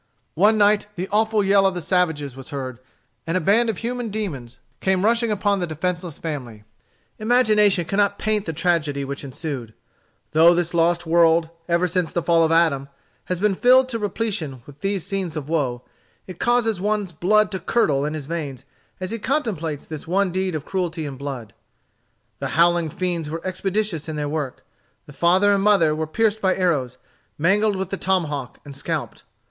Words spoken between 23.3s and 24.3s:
expeditious in their